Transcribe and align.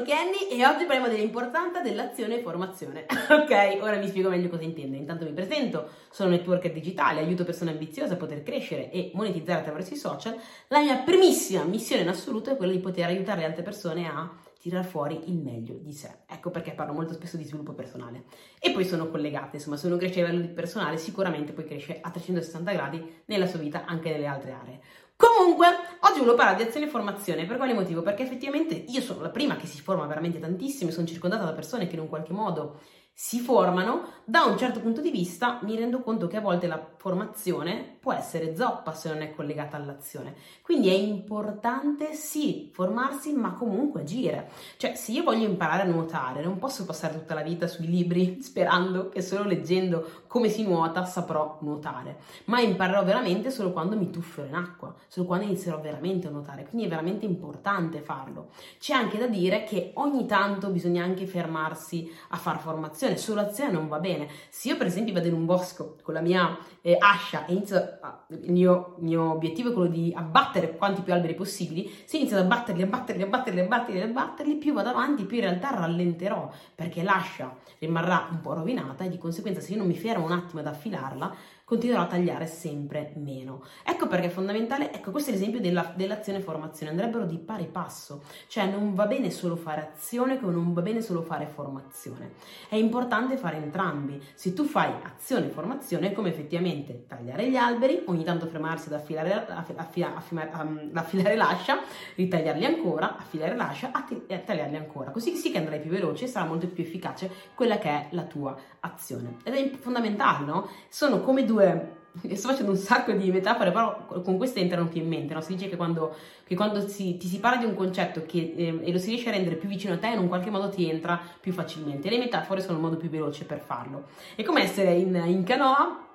sono 0.00 0.02
Kenny 0.02 0.48
e 0.48 0.66
oggi 0.66 0.84
parliamo 0.84 1.08
dell'importanza 1.08 1.80
dell'azione 1.80 2.38
e 2.38 2.42
formazione. 2.42 3.06
ok, 3.28 3.78
ora 3.80 3.96
vi 3.96 4.08
spiego 4.08 4.28
meglio 4.28 4.48
cosa 4.48 4.62
intendo. 4.62 4.96
Intanto 4.96 5.24
mi 5.24 5.32
presento, 5.32 5.88
sono 6.10 6.30
networker 6.30 6.72
digitale, 6.72 7.20
aiuto 7.20 7.44
persone 7.44 7.72
ambiziose 7.72 8.14
a 8.14 8.16
poter 8.16 8.42
crescere 8.42 8.90
e 8.90 9.10
monetizzare 9.14 9.60
attraverso 9.60 9.94
i 9.94 9.96
social. 9.96 10.36
La 10.68 10.80
mia 10.80 10.96
primissima 10.98 11.64
missione 11.64 12.02
in 12.02 12.08
assoluto 12.08 12.50
è 12.50 12.56
quella 12.56 12.72
di 12.72 12.78
poter 12.78 13.06
aiutare 13.06 13.40
le 13.40 13.46
altre 13.46 13.62
persone 13.62 14.08
a 14.08 14.30
tirare 14.58 14.86
fuori 14.86 15.22
il 15.26 15.36
meglio 15.36 15.74
di 15.74 15.92
sé. 15.92 16.10
Ecco 16.26 16.50
perché 16.50 16.72
parlo 16.72 16.92
molto 16.92 17.12
spesso 17.12 17.36
di 17.36 17.44
sviluppo 17.44 17.72
personale. 17.72 18.24
E 18.58 18.72
poi 18.72 18.84
sono 18.84 19.08
collegate, 19.08 19.56
insomma, 19.56 19.76
se 19.76 19.86
uno 19.86 19.96
cresce 19.96 20.22
a 20.22 20.28
livello 20.28 20.52
personale, 20.54 20.96
sicuramente 20.96 21.52
poi 21.52 21.64
cresce 21.64 21.98
a 22.00 22.10
360 22.10 22.72
gradi 22.72 23.22
nella 23.26 23.46
sua 23.46 23.58
vita 23.58 23.84
anche 23.84 24.10
nelle 24.10 24.26
altre 24.26 24.52
aree. 24.52 24.80
Comunque, 25.20 25.66
oggi 26.00 26.20
volevo 26.20 26.34
parlare 26.34 26.56
di 26.56 26.62
azione 26.62 26.86
e 26.86 26.88
formazione. 26.88 27.44
Per 27.44 27.58
quale 27.58 27.74
motivo? 27.74 28.00
Perché 28.00 28.22
effettivamente 28.22 28.72
io 28.74 29.02
sono 29.02 29.20
la 29.20 29.28
prima 29.28 29.56
che 29.56 29.66
si 29.66 29.82
forma 29.82 30.06
veramente 30.06 30.38
tantissimo 30.38 30.88
e 30.88 30.94
sono 30.94 31.06
circondata 31.06 31.44
da 31.44 31.52
persone 31.52 31.86
che 31.86 31.94
in 31.94 32.00
un 32.00 32.08
qualche 32.08 32.32
modo 32.32 32.80
si 33.12 33.38
formano, 33.38 34.22
da 34.24 34.44
un 34.44 34.56
certo 34.56 34.80
punto 34.80 35.02
di 35.02 35.10
vista 35.10 35.58
mi 35.62 35.76
rendo 35.76 36.00
conto 36.00 36.26
che 36.26 36.38
a 36.38 36.40
volte 36.40 36.66
la 36.66 36.78
formazione 37.00 37.96
può 37.98 38.12
essere 38.12 38.54
zoppa 38.54 38.92
se 38.92 39.08
non 39.08 39.22
è 39.22 39.34
collegata 39.34 39.76
all'azione. 39.76 40.34
Quindi 40.62 40.88
è 40.88 40.92
importante 40.92 42.12
sì 42.12 42.70
formarsi, 42.72 43.32
ma 43.32 43.54
comunque 43.54 44.02
agire. 44.02 44.50
Cioè, 44.76 44.94
se 44.94 45.12
io 45.12 45.24
voglio 45.24 45.48
imparare 45.48 45.82
a 45.82 45.86
nuotare, 45.86 46.42
non 46.42 46.58
posso 46.58 46.84
passare 46.84 47.14
tutta 47.14 47.34
la 47.34 47.42
vita 47.42 47.66
sui 47.66 47.88
libri 47.88 48.38
sperando 48.44 49.08
che 49.08 49.22
solo 49.22 49.44
leggendo 49.44 50.22
come 50.26 50.48
si 50.48 50.62
nuota 50.62 51.04
saprò 51.04 51.58
nuotare, 51.62 52.18
ma 52.44 52.60
imparerò 52.60 53.02
veramente 53.02 53.50
solo 53.50 53.72
quando 53.72 53.96
mi 53.96 54.10
tuffo 54.10 54.44
in 54.44 54.54
acqua, 54.54 54.94
solo 55.08 55.26
quando 55.26 55.46
inizierò 55.46 55.80
veramente 55.80 56.28
a 56.28 56.30
nuotare. 56.30 56.66
Quindi 56.68 56.86
è 56.86 56.90
veramente 56.90 57.24
importante 57.24 58.00
farlo. 58.00 58.50
C'è 58.78 58.94
anche 58.94 59.18
da 59.18 59.26
dire 59.26 59.64
che 59.64 59.90
ogni 59.94 60.26
tanto 60.26 60.68
bisogna 60.68 61.02
anche 61.02 61.26
fermarsi 61.26 62.08
a 62.28 62.36
far 62.36 62.60
formazione 62.60 62.88
azione, 62.90 63.16
solo 63.16 63.40
azione 63.40 63.72
non 63.72 63.88
va 63.88 63.98
bene. 63.98 64.28
Se 64.50 64.68
io 64.68 64.76
per 64.76 64.86
esempio 64.86 65.14
vado 65.14 65.28
in 65.28 65.34
un 65.34 65.46
bosco 65.46 65.96
con 66.02 66.14
la 66.14 66.20
mia 66.20 66.58
eh, 66.82 66.89
ascia 66.98 67.46
e 67.46 67.52
inizio, 67.52 67.98
a, 68.00 68.24
il, 68.28 68.52
mio, 68.52 68.96
mio, 68.98 69.32
obiettivo 69.32 69.70
è 69.70 69.72
quello 69.72 69.88
di 69.88 70.12
abbattere 70.14 70.76
quanti 70.76 71.02
più 71.02 71.12
alberi 71.12 71.34
possibili, 71.34 71.90
se 72.04 72.16
inizio 72.16 72.36
ad 72.36 72.44
abbatterli, 72.44 72.82
abbatterli, 72.82 73.22
abbatterli, 73.22 73.60
abbatterli, 73.60 74.00
abbatterli, 74.00 74.54
più 74.56 74.72
vado 74.72 74.88
avanti, 74.90 75.24
più 75.24 75.36
in 75.36 75.42
realtà 75.42 75.70
rallenterò, 75.70 76.50
perché 76.74 77.02
l'ascia 77.02 77.54
rimarrà 77.78 78.28
un 78.30 78.40
po' 78.40 78.54
rovinata. 78.54 79.04
E 79.04 79.08
di 79.08 79.18
conseguenza 79.18 79.60
se 79.60 79.72
io 79.72 79.78
non 79.78 79.86
mi 79.86 79.96
fermo 79.96 80.24
un 80.24 80.32
attimo 80.32 80.60
ad 80.60 80.66
affilarla, 80.66 81.34
continuerò 81.70 82.02
a 82.02 82.06
tagliare 82.06 82.48
sempre 82.48 83.12
meno. 83.14 83.62
Ecco 83.84 84.08
perché 84.08 84.26
è 84.26 84.30
fondamentale, 84.30 84.92
ecco 84.92 85.12
questo 85.12 85.30
è 85.30 85.34
l'esempio 85.34 85.60
della, 85.60 85.92
dell'azione 85.94 86.40
formazione, 86.40 86.90
andrebbero 86.90 87.24
di 87.24 87.38
pari 87.38 87.68
passo, 87.70 88.24
cioè 88.48 88.66
non 88.66 88.92
va 88.92 89.06
bene 89.06 89.30
solo 89.30 89.54
fare 89.54 89.92
azione 89.92 90.40
come 90.40 90.52
non 90.52 90.72
va 90.72 90.82
bene 90.82 91.00
solo 91.00 91.22
fare 91.22 91.46
formazione, 91.46 92.32
è 92.68 92.74
importante 92.74 93.36
fare 93.36 93.58
entrambi, 93.58 94.20
se 94.34 94.52
tu 94.52 94.64
fai 94.64 94.92
azione 95.04 95.46
e 95.46 95.50
formazione 95.50 96.10
come 96.10 96.30
effettivamente 96.30 97.04
tagliare 97.06 97.48
gli 97.48 97.54
alberi, 97.54 98.02
ogni 98.06 98.24
tanto 98.24 98.46
fermarsi 98.46 98.88
ad 98.88 98.94
affilare, 98.94 99.46
affila, 99.76 100.16
affila, 100.16 100.50
um, 100.60 100.90
affilare 100.94 101.36
l'ascia, 101.36 101.78
ritagliarli 102.16 102.64
ancora, 102.64 103.16
affilare 103.16 103.54
l'ascia 103.54 103.92
e 104.26 104.42
tagliarli 104.42 104.74
ancora, 104.74 105.12
così 105.12 105.36
sì 105.36 105.52
che 105.52 105.58
andrai 105.58 105.78
più 105.78 105.92
veloce 105.92 106.24
e 106.24 106.26
sarà 106.26 106.46
molto 106.46 106.66
più 106.66 106.82
efficace 106.82 107.30
quella 107.54 107.78
che 107.78 107.88
è 107.88 108.06
la 108.10 108.24
tua 108.24 108.58
azione. 108.80 109.36
Ed 109.44 109.54
è 109.54 109.70
fondamentale, 109.76 110.44
no? 110.44 110.68
Sono 110.88 111.20
come 111.20 111.44
due 111.44 111.59
due 111.60 111.98
sto 112.34 112.48
facendo 112.48 112.72
un 112.72 112.76
sacco 112.76 113.12
di 113.12 113.30
metafore, 113.30 113.70
però 113.70 114.06
con 114.06 114.36
queste 114.36 114.60
entrano 114.60 114.88
più 114.88 115.00
in 115.00 115.08
mente. 115.08 115.34
No? 115.34 115.40
Si 115.40 115.54
dice 115.54 115.68
che 115.68 115.76
quando, 115.76 116.14
che 116.44 116.54
quando 116.54 116.86
si, 116.86 117.16
ti 117.16 117.26
si 117.26 117.38
parla 117.38 117.58
di 117.58 117.64
un 117.64 117.74
concetto 117.74 118.24
che, 118.26 118.54
eh, 118.56 118.80
e 118.82 118.92
lo 118.92 118.98
si 118.98 119.10
riesce 119.10 119.28
a 119.28 119.32
rendere 119.32 119.56
più 119.56 119.68
vicino 119.68 119.94
a 119.94 119.98
te, 119.98 120.08
in 120.08 120.18
un 120.18 120.28
qualche 120.28 120.50
modo 120.50 120.68
ti 120.68 120.88
entra 120.88 121.20
più 121.40 121.52
facilmente. 121.52 122.10
Le 122.10 122.18
metafore 122.18 122.60
sono 122.60 122.74
il 122.74 122.82
modo 122.82 122.96
più 122.96 123.08
veloce 123.08 123.44
per 123.44 123.60
farlo. 123.60 124.08
È 124.34 124.42
come 124.42 124.62
essere 124.62 124.92
in, 124.94 125.22
in 125.26 125.44
canoa, 125.44 126.06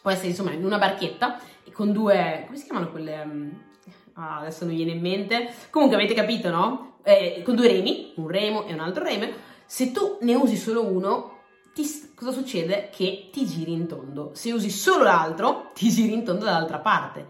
può 0.00 0.10
essere 0.10 0.28
insomma 0.28 0.52
in 0.52 0.64
una 0.64 0.78
barchetta 0.78 1.38
con 1.72 1.92
due. 1.92 2.44
come 2.46 2.56
si 2.56 2.64
chiamano 2.64 2.90
quelle? 2.90 3.24
Mm, 3.24 3.50
ah, 4.14 4.38
adesso 4.38 4.64
non 4.64 4.74
viene 4.74 4.92
in 4.92 5.00
mente. 5.00 5.52
Comunque 5.70 5.96
avete 5.96 6.14
capito, 6.14 6.50
no? 6.50 6.92
Eh, 7.02 7.42
con 7.44 7.54
due 7.54 7.68
remi, 7.68 8.12
un 8.16 8.28
remo 8.28 8.64
e 8.66 8.72
un 8.72 8.80
altro 8.80 9.04
remo. 9.04 9.26
Se 9.66 9.92
tu 9.92 10.18
ne 10.22 10.34
usi 10.34 10.56
solo 10.56 10.86
uno, 10.86 11.33
ti, 11.74 12.12
cosa 12.14 12.30
succede? 12.30 12.88
Che 12.90 13.28
ti 13.32 13.44
giri 13.44 13.72
in 13.72 13.86
tondo. 13.86 14.30
Se 14.34 14.52
usi 14.52 14.70
solo 14.70 15.04
l'altro, 15.04 15.70
ti 15.74 15.90
giri 15.90 16.14
in 16.14 16.24
tondo 16.24 16.44
dall'altra 16.44 16.78
parte. 16.78 17.26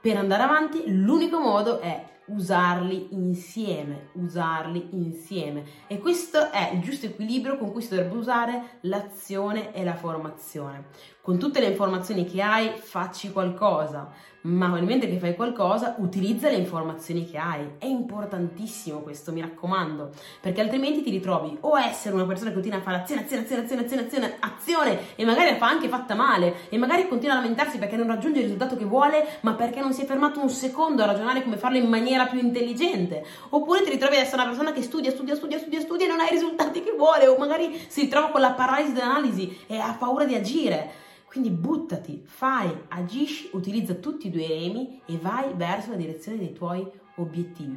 Per 0.00 0.16
andare 0.16 0.42
avanti, 0.42 0.82
l'unico 0.86 1.38
modo 1.38 1.80
è 1.80 2.12
usarli 2.26 3.08
insieme, 3.10 4.08
usarli 4.12 4.88
insieme. 4.92 5.64
E 5.86 5.98
questo 5.98 6.50
è 6.50 6.70
il 6.72 6.80
giusto 6.80 7.06
equilibrio 7.06 7.58
con 7.58 7.72
cui 7.72 7.82
si 7.82 7.90
dovrebbe 7.90 8.16
usare 8.16 8.78
l'azione 8.82 9.72
e 9.74 9.84
la 9.84 9.94
formazione. 9.94 10.86
Con 11.20 11.38
tutte 11.38 11.60
le 11.60 11.68
informazioni 11.68 12.26
che 12.26 12.42
hai, 12.42 12.72
facci 12.76 13.32
qualcosa, 13.32 14.12
ma 14.44 14.68
nel 14.68 14.98
che 15.00 15.18
fai 15.18 15.34
qualcosa, 15.34 15.94
utilizza 15.98 16.50
le 16.50 16.56
informazioni 16.56 17.24
che 17.26 17.38
hai. 17.38 17.76
È 17.78 17.86
importantissimo 17.86 18.98
questo, 18.98 19.32
mi 19.32 19.40
raccomando, 19.40 20.10
perché 20.40 20.60
altrimenti 20.60 21.02
ti 21.02 21.10
ritrovi 21.10 21.56
o 21.60 21.78
essere 21.78 22.14
una 22.14 22.26
persona 22.26 22.48
che 22.48 22.54
continua 22.54 22.78
a 22.78 22.82
fare 22.82 22.98
azione, 22.98 23.22
azione, 23.22 23.42
azione, 23.42 23.62
azione, 23.62 23.82
azione, 23.82 24.04
azione, 24.04 24.36
azione, 24.40 24.98
e 25.16 25.24
magari 25.24 25.50
la 25.52 25.56
fa 25.56 25.68
anche 25.68 25.88
fatta 25.88 26.14
male, 26.14 26.68
e 26.68 26.76
magari 26.76 27.08
continua 27.08 27.36
a 27.36 27.38
lamentarsi 27.38 27.78
perché 27.78 27.96
non 27.96 28.06
raggiunge 28.06 28.40
il 28.40 28.44
risultato 28.44 28.76
che 28.76 28.84
vuole, 28.84 29.38
ma 29.40 29.54
perché 29.54 29.80
non 29.80 29.94
si 29.94 30.02
è 30.02 30.04
fermato 30.04 30.40
un 30.40 30.50
secondo 30.50 31.02
a 31.02 31.06
ragionare 31.06 31.42
come 31.42 31.56
farlo 31.56 31.78
in 31.78 31.88
maniera 31.88 32.13
più 32.28 32.38
intelligente. 32.38 33.24
Oppure 33.50 33.82
ti 33.82 33.90
ritrovi 33.90 34.16
ad 34.16 34.22
essere 34.22 34.40
una 34.40 34.50
persona 34.50 34.72
che 34.72 34.82
studia, 34.82 35.10
studia, 35.10 35.34
studia, 35.34 35.58
studia, 35.58 35.80
studia 35.80 36.06
e 36.06 36.08
non 36.08 36.20
ha 36.20 36.26
i 36.26 36.30
risultati 36.30 36.82
che 36.82 36.92
vuole, 36.92 37.26
o 37.26 37.36
magari 37.36 37.78
si 37.88 38.02
ritrova 38.02 38.28
con 38.28 38.40
la 38.40 38.52
paralisi 38.52 38.92
dell'analisi 38.92 39.58
e 39.66 39.78
ha 39.78 39.94
paura 39.98 40.24
di 40.24 40.34
agire. 40.34 41.02
Quindi 41.26 41.50
buttati, 41.50 42.22
fai, 42.24 42.72
agisci, 42.88 43.50
utilizza 43.52 43.94
tutti 43.94 44.28
i 44.28 44.30
due 44.30 44.46
remi 44.46 45.00
e 45.04 45.18
vai 45.20 45.52
verso 45.54 45.90
la 45.90 45.96
direzione 45.96 46.38
dei 46.38 46.52
tuoi 46.52 46.78
obiettivi. 46.78 47.03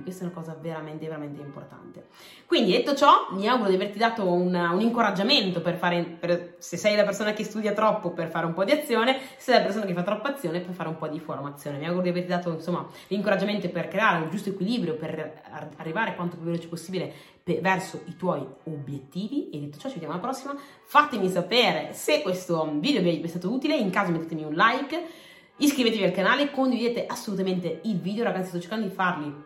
Questa 0.02 0.24
è 0.24 0.26
una 0.26 0.34
cosa 0.34 0.58
veramente, 0.60 1.06
veramente 1.06 1.42
importante. 1.42 2.08
Quindi, 2.48 2.72
detto 2.72 2.96
ciò, 2.96 3.28
mi 3.32 3.48
auguro 3.48 3.70
di 3.70 3.76
averti 3.76 4.00
dato 4.00 4.28
un, 4.28 4.54
un 4.56 4.82
incoraggiamento 4.82 5.62
per 5.62 5.76
fare, 5.76 6.04
per, 6.04 6.56
se 6.58 6.76
sei 6.76 6.96
la 6.96 7.04
persona 7.04 7.34
che 7.34 7.44
studia 7.44 7.74
troppo, 7.74 8.10
per 8.10 8.30
fare 8.30 8.48
un 8.48 8.54
po' 8.54 8.64
di 8.64 8.72
azione, 8.72 9.20
se 9.38 9.52
sei 9.52 9.58
la 9.60 9.62
persona 9.62 9.86
che 9.86 9.94
fa 9.94 10.02
troppa 10.02 10.30
azione, 10.30 10.60
per 10.62 10.74
fare 10.74 10.90
un 10.90 10.98
po' 10.98 11.08
di 11.08 11.20
formazione. 11.20 11.78
Mi 11.78 11.86
auguro 11.86 12.02
di 12.02 12.10
averti 12.10 12.30
dato, 12.30 12.52
insomma, 12.52 12.88
l'incoraggiamento 13.10 13.70
per 13.70 13.88
creare 13.90 14.24
il 14.24 14.30
giusto 14.32 14.50
equilibrio, 14.50 14.96
per 14.96 15.44
arrivare 15.78 16.16
quanto 16.16 16.36
più 16.36 16.46
veloce 16.46 16.68
possibile 16.68 17.14
verso 17.62 18.02
i 18.06 18.16
tuoi 18.16 18.44
obiettivi. 18.64 19.52
E 19.52 19.60
detto 19.60 19.78
ciò, 19.78 19.88
ci 19.88 19.94
vediamo 19.94 20.14
alla 20.14 20.24
prossima. 20.24 20.56
Fatemi 20.84 21.30
sapere 21.30 21.94
se 21.94 22.24
questo 22.24 22.68
video 22.80 23.04
vi 23.04 23.22
è 23.22 23.28
stato 23.28 23.52
utile, 23.52 23.76
in 23.76 23.92
caso 23.92 24.12
mettetemi 24.12 24.46
un 24.46 24.54
like 24.54 25.26
Iscrivetevi 25.60 26.04
al 26.04 26.12
canale, 26.12 26.52
condividete 26.52 27.08
assolutamente 27.08 27.80
il 27.86 28.00
video, 28.00 28.24
ragazzi 28.24 28.50
sto 28.50 28.60
cercando 28.60 28.86
di 28.86 28.94
farli 28.94 29.46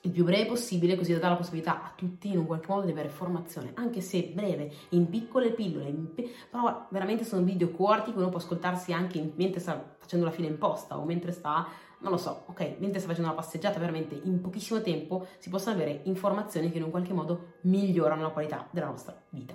il 0.00 0.10
più 0.10 0.24
breve 0.24 0.46
possibile 0.46 0.96
così 0.96 1.12
da 1.12 1.18
dare 1.18 1.30
la 1.34 1.38
possibilità 1.38 1.80
a 1.80 1.92
tutti 1.94 2.28
in 2.28 2.38
un 2.38 2.46
qualche 2.46 2.66
modo 2.68 2.86
di 2.86 2.90
avere 2.90 3.08
formazione, 3.08 3.70
anche 3.74 4.00
se 4.00 4.32
breve, 4.34 4.70
in 4.90 5.08
piccole 5.08 5.52
pillole, 5.52 5.88
in 5.88 6.12
pi- 6.12 6.28
però 6.50 6.88
veramente 6.90 7.24
sono 7.24 7.44
video 7.44 7.70
corti 7.70 8.10
che 8.10 8.18
uno 8.18 8.30
può 8.30 8.38
ascoltarsi 8.38 8.92
anche 8.92 9.18
in- 9.18 9.30
mentre 9.36 9.60
sta 9.60 9.94
facendo 9.96 10.26
la 10.26 10.32
fila 10.32 10.48
in 10.48 10.58
posta 10.58 10.98
o 10.98 11.04
mentre 11.04 11.30
sta, 11.30 11.68
non 12.00 12.10
lo 12.10 12.18
so, 12.18 12.42
ok, 12.46 12.74
mentre 12.78 12.98
sta 12.98 13.08
facendo 13.08 13.30
una 13.30 13.40
passeggiata, 13.40 13.78
veramente 13.78 14.20
in 14.24 14.40
pochissimo 14.40 14.82
tempo 14.82 15.26
si 15.38 15.50
possono 15.50 15.76
avere 15.76 16.00
informazioni 16.02 16.70
che 16.72 16.78
in 16.78 16.82
un 16.82 16.90
qualche 16.90 17.12
modo 17.12 17.52
migliorano 17.62 18.22
la 18.22 18.30
qualità 18.30 18.66
della 18.72 18.86
nostra 18.86 19.16
vita. 19.30 19.54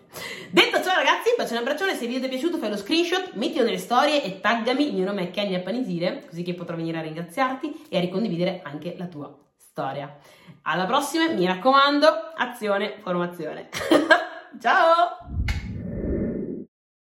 Detto 0.50 0.82
ciò 0.82 0.96
ragazzi, 0.96 1.36
un 1.54 1.60
abbraccione, 1.60 1.96
se 1.96 2.04
il 2.04 2.08
video 2.08 2.22
ti 2.22 2.28
è 2.28 2.30
piaciuto 2.30 2.58
fai 2.58 2.70
lo 2.70 2.78
screenshot, 2.78 3.34
mettilo 3.34 3.64
nelle 3.64 3.78
storie 3.78 4.24
e 4.24 4.40
taggami, 4.40 4.88
il 4.88 4.94
mio 4.94 5.06
nome 5.06 5.24
è 5.24 5.32
Kenya 5.32 5.60
Panisire, 5.60 6.26
così 6.28 6.44
che 6.44 6.54
potrò 6.54 6.76
venire 6.76 6.98
a 6.98 7.02
ringraziarti 7.02 7.88
e 7.90 7.98
a 7.98 8.02
ricondividere 8.02 8.62
anche 8.64 8.96
la 8.98 9.06
tua 9.06 9.36
storia. 9.58 10.18
Alla 10.64 10.86
prossima, 10.86 11.30
mi 11.30 11.46
raccomando, 11.46 12.08
azione, 12.36 12.98
formazione. 13.02 13.70
Ciao! 14.60 15.19